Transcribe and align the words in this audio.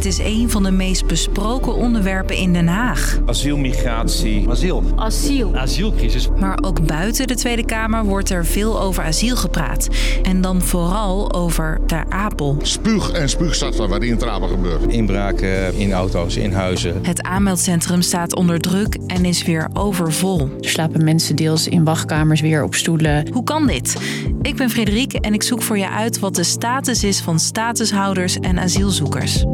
Het 0.00 0.08
is 0.08 0.18
een 0.18 0.50
van 0.50 0.62
de 0.62 0.70
meest 0.70 1.06
besproken 1.06 1.74
onderwerpen 1.74 2.36
in 2.36 2.52
Den 2.52 2.68
Haag. 2.68 3.18
Asiel, 3.26 3.56
migratie. 3.56 4.48
Asiel. 4.48 4.84
Asiel. 4.96 5.56
Asielcrisis. 5.56 6.28
Maar 6.38 6.58
ook 6.62 6.86
buiten 6.86 7.26
de 7.26 7.34
Tweede 7.34 7.64
Kamer 7.64 8.04
wordt 8.04 8.30
er 8.30 8.46
veel 8.46 8.80
over 8.80 9.02
asiel 9.02 9.36
gepraat. 9.36 9.88
En 10.22 10.40
dan 10.40 10.62
vooral 10.62 11.32
over 11.32 11.80
Ter 11.86 12.04
Apel. 12.08 12.56
Spuug 12.62 13.10
en 13.10 13.28
spuugstad 13.28 13.76
wat 13.76 14.02
in 14.02 14.18
Ter 14.18 14.28
Apel 14.28 14.48
gebeurt. 14.48 14.92
Inbraken 14.92 15.74
in 15.74 15.92
auto's, 15.92 16.36
in 16.36 16.52
huizen. 16.52 16.98
Het 17.02 17.22
aanmeldcentrum 17.22 18.02
staat 18.02 18.34
onder 18.34 18.60
druk 18.60 18.96
en 19.06 19.24
is 19.24 19.44
weer 19.44 19.68
overvol. 19.72 20.40
Er 20.60 20.68
slapen 20.68 21.04
mensen 21.04 21.36
deels 21.36 21.68
in 21.68 21.84
wachtkamers 21.84 22.40
weer 22.40 22.62
op 22.62 22.74
stoelen. 22.74 23.28
Hoe 23.32 23.44
kan 23.44 23.66
dit? 23.66 23.96
Ik 24.42 24.56
ben 24.56 24.70
Frederike 24.70 25.20
en 25.20 25.34
ik 25.34 25.42
zoek 25.42 25.62
voor 25.62 25.78
je 25.78 25.90
uit 25.90 26.18
wat 26.18 26.34
de 26.34 26.44
status 26.44 27.04
is 27.04 27.20
van 27.20 27.38
statushouders 27.38 28.38
en 28.38 28.58
asielzoekers. 28.58 29.44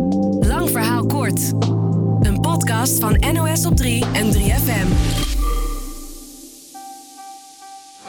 Lang 0.67 0.79
verhaal 0.79 1.07
kort. 1.07 1.53
Een 2.21 2.41
podcast 2.41 2.99
van 3.01 3.23
NOS 3.33 3.67
op 3.67 3.77
3 3.77 4.05
en 4.13 4.33
3FM. 4.33 4.89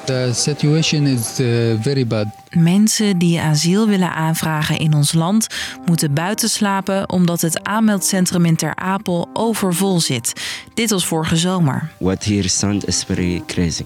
The 0.06 0.32
situation 0.34 1.08
is 1.08 1.40
uh, 1.40 1.74
very 1.82 2.08
bad. 2.08 2.26
Mensen 2.50 3.18
die 3.18 3.42
asiel 3.42 3.88
willen 3.88 4.14
aanvragen 4.14 4.80
in 4.80 4.94
ons 4.94 5.14
land 5.14 5.48
moeten 5.86 6.14
buiten 6.14 6.50
slapen 6.50 7.10
omdat 7.10 7.42
het 7.42 7.64
aanmeldcentrum 7.64 8.46
in 8.46 8.56
Ter 8.56 8.76
Apel 8.76 9.30
overvol 9.34 10.00
zit. 10.00 10.34
Dit 10.74 10.90
was 10.90 11.06
vorige 11.06 11.36
zomer. 11.36 11.92
What 12.00 12.24
here 12.24 12.48
sound 12.48 12.88
is 12.88 13.04
very 13.04 13.44
crazy. 13.48 13.86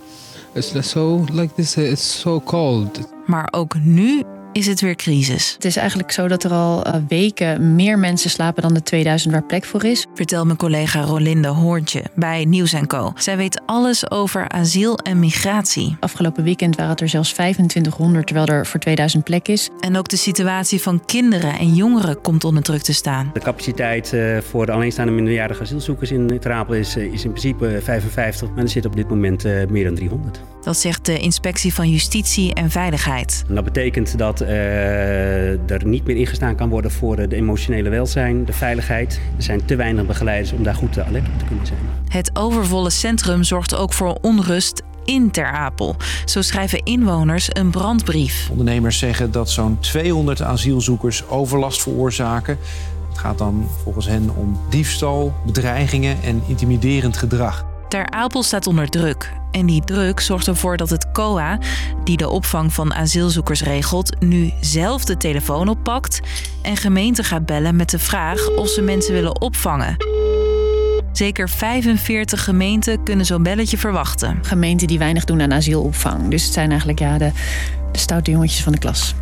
It's 0.53 0.89
so 0.89 1.25
like 1.31 1.53
this. 1.53 1.75
It's 1.75 2.19
so 2.19 2.41
cold. 2.41 2.99
Maar 3.25 3.47
ook 3.51 3.75
nu 3.79 4.23
is 4.53 4.67
het 4.67 4.81
weer 4.81 4.95
crisis. 4.95 5.53
Het 5.53 5.65
is 5.65 5.75
eigenlijk 5.75 6.11
zo 6.11 6.27
dat 6.27 6.43
er 6.43 6.51
al 6.51 6.83
eh, 6.83 6.95
weken 7.07 7.75
meer 7.75 7.99
mensen 7.99 8.29
slapen 8.29 8.61
dan 8.61 8.73
de 8.73 8.83
2000 8.83 9.33
waar 9.33 9.43
plek 9.43 9.65
voor 9.65 9.83
is. 9.83 10.05
Vertelt 10.13 10.45
mijn 10.45 10.57
collega 10.57 11.01
Rolinde 11.01 11.47
Hoortje 11.47 12.03
bij 12.15 12.45
Nieuws 12.45 12.69
Co. 12.87 13.13
Zij 13.15 13.37
weet 13.37 13.61
alles 13.65 14.11
over 14.11 14.49
asiel 14.49 14.97
en 14.97 15.19
migratie. 15.19 15.97
Afgelopen 15.99 16.43
weekend 16.43 16.75
waren 16.75 16.91
het 16.91 17.01
er 17.01 17.09
zelfs 17.09 17.33
2500, 17.33 18.27
terwijl 18.27 18.47
er 18.47 18.65
voor 18.65 18.79
2000 18.79 19.23
plek 19.23 19.47
is. 19.47 19.69
En 19.79 19.97
ook 19.97 20.07
de 20.07 20.17
situatie 20.17 20.81
van 20.81 21.05
kinderen 21.05 21.57
en 21.59 21.73
jongeren 21.73 22.21
komt 22.21 22.43
onder 22.43 22.63
druk 22.63 22.81
te 22.81 22.93
staan. 22.93 23.29
De 23.33 23.39
capaciteit 23.39 24.13
eh, 24.13 24.37
voor 24.37 24.65
de 24.65 24.71
alleenstaande 24.71 25.11
minderjarige 25.11 25.61
asielzoekers 25.61 26.11
in 26.11 26.39
Trapel 26.39 26.73
is, 26.73 26.95
eh, 26.95 27.13
is 27.13 27.23
in 27.23 27.29
principe 27.29 27.79
55, 27.83 28.49
maar 28.49 28.63
er 28.63 28.69
zitten 28.69 28.91
op 28.91 28.97
dit 28.97 29.09
moment 29.09 29.45
eh, 29.45 29.67
meer 29.69 29.83
dan 29.83 29.95
300. 29.95 30.41
Dat 30.61 30.77
zegt 30.77 31.05
de 31.05 31.19
Inspectie 31.19 31.73
van 31.73 31.89
Justitie 31.89 32.53
en 32.53 32.69
Veiligheid. 32.69 33.43
En 33.47 33.55
dat 33.55 33.63
betekent 33.63 34.17
dat 34.17 34.40
eh, 34.41 35.71
er 35.71 35.85
niet 35.85 36.05
meer 36.05 36.15
ingestaan 36.15 36.55
kan 36.55 36.69
worden 36.69 36.91
voor 36.91 37.17
eh, 37.17 37.29
de 37.29 37.35
emotionele 37.35 37.89
welzijn, 37.89 38.45
de 38.45 38.53
veiligheid. 38.53 39.19
Er 39.37 39.43
zijn 39.43 39.65
te 39.65 39.75
weinig 39.75 40.05
begeleiders 40.05 40.51
om 40.51 40.63
daar 40.63 40.75
goed 40.75 40.97
eh, 40.97 41.07
alert 41.07 41.27
op 41.27 41.39
te 41.39 41.45
kunnen 41.45 41.65
zijn. 41.65 41.79
Het 42.07 42.31
overvolle 42.33 42.89
centrum 42.89 43.43
zorgt 43.43 43.75
ook 43.75 43.93
voor 43.93 44.17
onrust 44.21 44.83
in 45.05 45.31
Ter 45.31 45.51
Apel. 45.51 45.95
Zo 46.25 46.41
schrijven 46.41 46.83
inwoners 46.83 47.47
een 47.51 47.69
brandbrief. 47.69 48.47
Ondernemers 48.49 48.97
zeggen 48.97 49.31
dat 49.31 49.49
zo'n 49.49 49.79
200 49.79 50.41
asielzoekers 50.41 51.27
overlast 51.27 51.81
veroorzaken. 51.81 52.57
Het 53.09 53.17
gaat 53.17 53.37
dan 53.37 53.67
volgens 53.83 54.07
hen 54.07 54.29
om 54.35 54.59
diefstal, 54.69 55.33
bedreigingen 55.45 56.17
en 56.23 56.41
intimiderend 56.47 57.17
gedrag. 57.17 57.65
Ter 57.91 58.09
Apel 58.09 58.43
staat 58.43 58.67
onder 58.67 58.89
druk. 58.89 59.33
En 59.51 59.65
die 59.65 59.83
druk 59.83 60.19
zorgt 60.19 60.47
ervoor 60.47 60.77
dat 60.77 60.89
het 60.89 61.11
COA, 61.11 61.59
die 62.03 62.17
de 62.17 62.29
opvang 62.29 62.73
van 62.73 62.93
asielzoekers 62.93 63.63
regelt, 63.63 64.21
nu 64.21 64.51
zelf 64.61 65.05
de 65.05 65.17
telefoon 65.17 65.67
oppakt 65.67 66.19
en 66.61 66.77
gemeenten 66.77 67.23
gaat 67.23 67.45
bellen 67.45 67.75
met 67.75 67.89
de 67.89 67.99
vraag 67.99 68.49
of 68.49 68.67
ze 68.67 68.81
mensen 68.81 69.13
willen 69.13 69.41
opvangen. 69.41 69.95
Zeker 71.11 71.49
45 71.49 72.43
gemeenten 72.43 73.03
kunnen 73.03 73.25
zo'n 73.25 73.43
belletje 73.43 73.77
verwachten. 73.77 74.39
Gemeenten 74.41 74.87
die 74.87 74.99
weinig 74.99 75.25
doen 75.25 75.41
aan 75.41 75.53
asielopvang. 75.53 76.27
Dus 76.27 76.43
het 76.43 76.53
zijn 76.53 76.69
eigenlijk 76.69 76.99
ja, 76.99 77.17
de, 77.17 77.31
de 77.91 77.99
stoute 77.99 78.31
jongetjes 78.31 78.63
van 78.63 78.71
de 78.71 78.79
klas. 78.79 79.15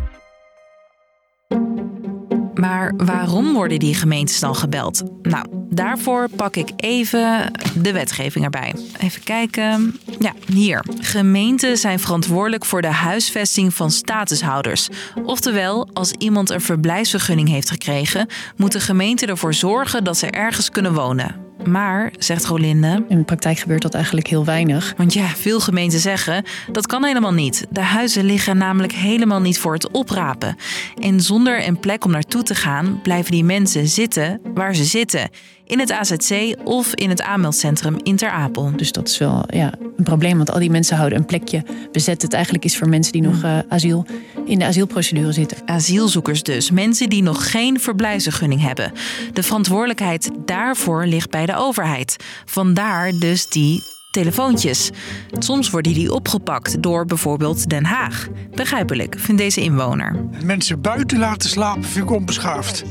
Maar 2.60 2.92
waarom 2.96 3.52
worden 3.52 3.78
die 3.78 3.94
gemeentes 3.94 4.40
dan 4.40 4.54
gebeld? 4.54 5.02
Nou, 5.22 5.46
daarvoor 5.70 6.28
pak 6.36 6.56
ik 6.56 6.70
even 6.76 7.52
de 7.74 7.92
wetgeving 7.92 8.44
erbij. 8.44 8.74
Even 8.98 9.22
kijken. 9.22 9.98
Ja, 10.18 10.34
hier. 10.52 10.84
Gemeenten 11.00 11.76
zijn 11.76 11.98
verantwoordelijk 11.98 12.64
voor 12.64 12.82
de 12.82 12.88
huisvesting 12.92 13.74
van 13.74 13.90
statushouders. 13.90 14.88
Oftewel, 15.24 15.88
als 15.92 16.12
iemand 16.12 16.50
een 16.50 16.60
verblijfsvergunning 16.60 17.48
heeft 17.48 17.70
gekregen, 17.70 18.26
moet 18.56 18.72
de 18.72 18.80
gemeente 18.80 19.26
ervoor 19.26 19.54
zorgen 19.54 20.04
dat 20.04 20.16
ze 20.16 20.26
ergens 20.26 20.70
kunnen 20.70 20.94
wonen. 20.94 21.49
Maar, 21.64 22.12
zegt 22.18 22.44
Rolinde, 22.44 23.04
In 23.08 23.18
de 23.18 23.24
praktijk 23.24 23.58
gebeurt 23.58 23.82
dat 23.82 23.94
eigenlijk 23.94 24.26
heel 24.26 24.44
weinig. 24.44 24.94
want 24.96 25.12
ja, 25.12 25.26
veel 25.26 25.60
gemeenten 25.60 25.98
zeggen 25.98 26.44
dat 26.72 26.86
kan 26.86 27.04
helemaal 27.04 27.32
niet. 27.32 27.66
De 27.70 27.80
huizen 27.80 28.24
liggen 28.24 28.56
namelijk 28.56 28.92
helemaal 28.92 29.40
niet 29.40 29.58
voor 29.58 29.72
het 29.72 29.90
oprapen. 29.90 30.56
En 30.98 31.20
zonder 31.20 31.66
een 31.66 31.80
plek 31.80 32.04
om 32.04 32.10
naartoe 32.10 32.42
te 32.42 32.54
gaan, 32.54 33.00
blijven 33.02 33.32
die 33.32 33.44
mensen 33.44 33.88
zitten 33.88 34.40
waar 34.54 34.74
ze 34.74 34.84
zitten. 34.84 35.30
In 35.70 35.78
het 35.78 35.92
AZC 35.92 36.56
of 36.64 36.94
in 36.94 37.08
het 37.08 37.22
aanmeldcentrum 37.22 37.96
in 38.02 38.16
Ter 38.16 38.30
Apel. 38.30 38.72
Dus 38.76 38.92
dat 38.92 39.08
is 39.08 39.18
wel 39.18 39.44
ja, 39.46 39.72
een 39.96 40.04
probleem, 40.04 40.36
want 40.36 40.50
al 40.50 40.58
die 40.58 40.70
mensen 40.70 40.96
houden 40.96 41.18
een 41.18 41.24
plekje 41.24 41.62
bezet. 41.92 42.22
Het 42.22 42.32
eigenlijk 42.32 42.64
is 42.64 42.76
voor 42.76 42.88
mensen 42.88 43.12
die 43.12 43.22
nog 43.22 43.42
eh, 43.42 43.58
asiel 43.68 44.06
in 44.44 44.58
de 44.58 44.64
asielprocedure 44.64 45.32
zitten. 45.32 45.58
Asielzoekers 45.66 46.42
dus, 46.42 46.70
mensen 46.70 47.08
die 47.08 47.22
nog 47.22 47.50
geen 47.50 47.80
verblijfsvergunning 47.80 48.60
hebben. 48.60 48.92
De 49.32 49.42
verantwoordelijkheid 49.42 50.30
daarvoor 50.44 51.06
ligt 51.06 51.30
bij 51.30 51.46
de 51.46 51.56
overheid. 51.56 52.16
Vandaar 52.44 53.12
dus 53.18 53.48
die 53.48 53.82
telefoontjes. 54.10 54.90
Soms 55.38 55.70
worden 55.70 55.94
die 55.94 56.12
opgepakt 56.12 56.82
door 56.82 57.04
bijvoorbeeld 57.04 57.68
Den 57.68 57.84
Haag. 57.84 58.28
Begrijpelijk, 58.54 59.14
vindt 59.18 59.40
deze 59.40 59.60
inwoner. 59.60 60.24
Mensen 60.44 60.80
buiten 60.80 61.18
laten 61.18 61.48
slapen 61.48 61.84
vind 61.84 62.04
ik 62.04 62.10
onbeschaafd. 62.10 62.84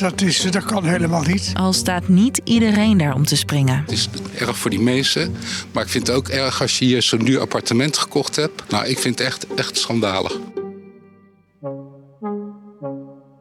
Dat, 0.00 0.20
is, 0.20 0.42
dat 0.42 0.64
kan 0.64 0.84
helemaal 0.84 1.22
niet. 1.22 1.50
Al 1.54 1.72
staat 1.72 2.08
niet 2.08 2.40
iedereen 2.44 2.98
daar 2.98 3.14
om 3.14 3.24
te 3.24 3.36
springen. 3.36 3.80
Het 3.80 3.90
is 3.90 4.08
erg 4.38 4.58
voor 4.58 4.70
die 4.70 4.80
mensen. 4.80 5.34
Maar 5.72 5.82
ik 5.82 5.88
vind 5.88 6.06
het 6.06 6.16
ook 6.16 6.28
erg 6.28 6.60
als 6.60 6.78
je 6.78 6.84
hier 6.84 7.02
zo'n 7.02 7.24
duur 7.24 7.40
appartement 7.40 7.98
gekocht 7.98 8.36
hebt. 8.36 8.62
Nou, 8.70 8.86
ik 8.86 8.98
vind 8.98 9.18
het 9.18 9.26
echt, 9.26 9.46
echt 9.54 9.78
schandalig. 9.78 10.38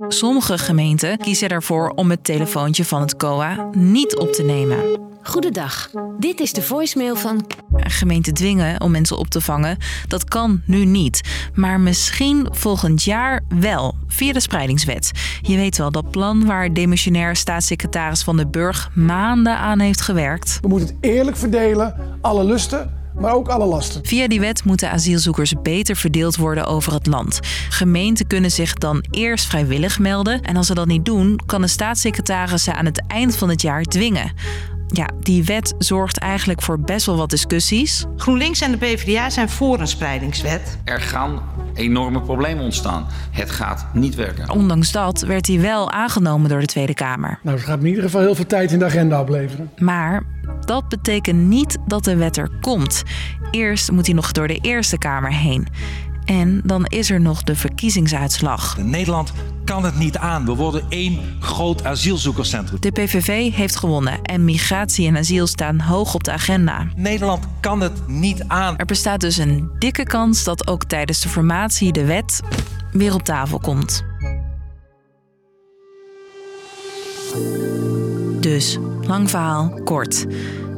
Sommige 0.07 0.57
gemeenten 0.57 1.17
kiezen 1.17 1.49
ervoor 1.49 1.89
om 1.89 2.09
het 2.09 2.23
telefoontje 2.23 2.85
van 2.85 3.01
het 3.01 3.15
COA 3.15 3.69
niet 3.71 4.17
op 4.17 4.33
te 4.33 4.43
nemen. 4.43 5.08
Goedendag. 5.22 5.90
Dit 6.19 6.40
is 6.40 6.53
de 6.53 6.62
voicemail 6.62 7.16
van... 7.16 7.46
Gemeenten 7.72 8.34
dwingen 8.34 8.81
om 8.81 8.91
mensen 8.91 9.18
op 9.18 9.28
te 9.28 9.41
vangen, 9.41 9.78
dat 10.07 10.24
kan 10.24 10.62
nu 10.66 10.85
niet. 10.85 11.22
Maar 11.53 11.80
misschien 11.80 12.47
volgend 12.52 13.03
jaar 13.03 13.44
wel, 13.59 13.96
via 14.07 14.34
de 14.34 14.40
spreidingswet. 14.40 15.12
Je 15.41 15.56
weet 15.56 15.78
wel, 15.78 15.91
dat 15.91 16.12
plan 16.12 16.46
waar 16.46 16.74
demissionair 16.74 17.35
staatssecretaris 17.35 18.24
Van 18.24 18.38
den 18.38 18.52
Burg 18.52 18.90
maanden 18.96 19.57
aan 19.57 19.80
heeft 19.80 20.02
gewerkt. 20.02 20.57
We 20.62 20.68
moeten 20.68 20.88
het 20.88 20.97
eerlijk 21.02 21.38
verdelen, 21.38 21.96
alle 22.22 22.44
lusten, 22.44 22.94
maar 23.16 23.34
ook 23.34 23.47
alle 23.47 23.66
lasten. 23.66 24.06
Via 24.06 24.28
die 24.28 24.40
wet 24.40 24.63
moeten 24.63 24.91
asielzoekers 24.91 25.53
beter 25.62 25.96
verdeeld 25.96 26.36
worden 26.36 26.66
over 26.66 26.94
het 26.94 27.07
land. 27.07 27.40
Gemeenten 27.69 28.28
kunnen 28.28 28.51
zich 28.51 28.74
dan 28.74 29.03
eerst 29.12 29.46
vrijwillig 29.46 30.00
melden. 30.00 30.41
En 30.41 30.56
als 30.56 30.68
ze 30.68 30.74
dat 30.74 30.88
niet 30.88 31.06
doen, 31.06 31.40
kan 31.46 31.62
de 31.62 31.68
staatssecretaris 31.68 32.63
ze 32.63 32.74
aan 32.74 32.86
het 32.86 33.03
eind 33.07 33.36
van 33.36 33.50
het 33.50 33.62
jaar 33.62 33.84
dwingen. 33.84 34.31
Ja, 34.91 35.09
die 35.19 35.44
wet 35.44 35.73
zorgt 35.77 36.17
eigenlijk 36.17 36.61
voor 36.61 36.79
best 36.79 37.05
wel 37.05 37.17
wat 37.17 37.29
discussies. 37.29 38.05
GroenLinks 38.16 38.61
en 38.61 38.72
de 38.72 38.77
PvdA 38.77 39.29
zijn 39.29 39.50
voor 39.50 39.79
een 39.79 39.88
spreidingswet. 39.88 40.77
Er 40.83 41.01
gaan 41.01 41.41
enorme 41.73 42.22
problemen 42.22 42.63
ontstaan. 42.63 43.07
Het 43.31 43.51
gaat 43.51 43.85
niet 43.94 44.16
werken. 44.16 44.50
Ondanks 44.50 44.91
dat 44.91 45.22
werd 45.22 45.45
die 45.45 45.59
wel 45.59 45.91
aangenomen 45.91 46.50
door 46.50 46.59
de 46.59 46.65
Tweede 46.65 46.94
Kamer. 46.94 47.39
Nou, 47.44 47.57
het 47.57 47.65
gaat 47.65 47.77
me 47.77 47.83
in 47.83 47.89
ieder 47.89 48.03
geval 48.03 48.21
heel 48.21 48.36
veel 48.36 48.45
tijd 48.45 48.71
in 48.71 48.80
de 48.80 48.86
agenda 48.86 49.21
opleveren. 49.21 49.69
Maar 49.77 50.24
dat 50.65 50.89
betekent 50.89 51.47
niet 51.47 51.77
dat 51.88 52.03
de 52.03 52.15
wet 52.15 52.38
er 52.38 52.50
komt. 52.62 53.03
Eerst 53.51 53.91
moet 53.91 54.06
hij 54.06 54.15
nog 54.15 54.31
door 54.31 54.47
de 54.47 54.59
Eerste 54.62 54.97
Kamer 54.97 55.33
heen. 55.33 55.68
En 56.29 56.61
dan 56.63 56.85
is 56.85 57.09
er 57.09 57.21
nog 57.21 57.43
de 57.43 57.55
verkiezingsuitslag. 57.55 58.77
Nederland 58.77 59.31
kan 59.65 59.85
het 59.85 59.97
niet 59.97 60.17
aan. 60.17 60.45
We 60.45 60.55
worden 60.55 60.83
één 60.89 61.19
groot 61.39 61.85
asielzoekerscentrum. 61.85 62.79
De 62.79 62.91
PVV 62.91 63.53
heeft 63.53 63.75
gewonnen 63.75 64.21
en 64.21 64.45
migratie 64.45 65.07
en 65.07 65.17
asiel 65.17 65.47
staan 65.47 65.79
hoog 65.79 66.13
op 66.13 66.23
de 66.23 66.31
agenda. 66.31 66.87
Nederland 66.95 67.45
kan 67.59 67.81
het 67.81 68.07
niet 68.07 68.43
aan. 68.47 68.77
Er 68.77 68.85
bestaat 68.85 69.19
dus 69.19 69.37
een 69.37 69.69
dikke 69.79 70.03
kans 70.03 70.43
dat 70.43 70.67
ook 70.67 70.83
tijdens 70.83 71.21
de 71.21 71.29
formatie 71.29 71.91
de 71.91 72.05
wet 72.05 72.41
weer 72.91 73.13
op 73.13 73.23
tafel 73.23 73.59
komt. 73.59 74.03
Dus, 78.39 78.77
lang 79.01 79.29
verhaal, 79.29 79.81
kort. 79.83 80.25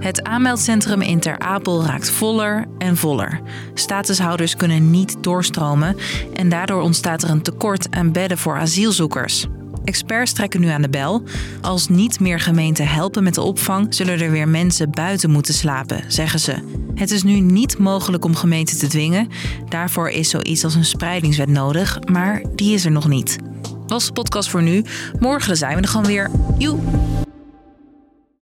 Het 0.01 0.23
aanmeldcentrum 0.23 1.01
in 1.01 1.19
Ter 1.19 1.39
Apel 1.39 1.85
raakt 1.85 2.09
voller 2.09 2.65
en 2.77 2.97
voller. 2.97 3.41
Statushouders 3.73 4.55
kunnen 4.55 4.91
niet 4.91 5.17
doorstromen 5.23 5.95
en 6.33 6.49
daardoor 6.49 6.81
ontstaat 6.81 7.23
er 7.23 7.29
een 7.29 7.41
tekort 7.41 7.87
aan 7.91 8.11
bedden 8.11 8.37
voor 8.37 8.57
asielzoekers. 8.57 9.47
experts 9.83 10.33
trekken 10.33 10.61
nu 10.61 10.67
aan 10.67 10.81
de 10.81 10.89
bel. 10.89 11.23
Als 11.61 11.89
niet 11.89 12.19
meer 12.19 12.39
gemeenten 12.39 12.87
helpen 12.87 13.23
met 13.23 13.35
de 13.35 13.41
opvang, 13.41 13.95
zullen 13.95 14.19
er 14.19 14.31
weer 14.31 14.47
mensen 14.47 14.91
buiten 14.91 15.31
moeten 15.31 15.53
slapen, 15.53 16.03
zeggen 16.07 16.39
ze. 16.39 16.55
Het 16.95 17.11
is 17.11 17.23
nu 17.23 17.39
niet 17.39 17.77
mogelijk 17.77 18.25
om 18.25 18.35
gemeenten 18.35 18.77
te 18.77 18.87
dwingen. 18.87 19.27
Daarvoor 19.69 20.09
is 20.09 20.29
zoiets 20.29 20.63
als 20.63 20.75
een 20.75 20.85
spreidingswet 20.85 21.49
nodig, 21.49 21.99
maar 22.11 22.41
die 22.55 22.73
is 22.73 22.85
er 22.85 22.91
nog 22.91 23.07
niet. 23.07 23.37
Was 23.87 24.05
de 24.05 24.13
podcast 24.13 24.49
voor 24.49 24.63
nu. 24.63 24.83
Morgen 25.19 25.57
zijn 25.57 25.75
we 25.75 25.81
er 25.81 25.87
gewoon 25.87 26.07
weer. 26.07 26.29
Joe! 26.57 27.20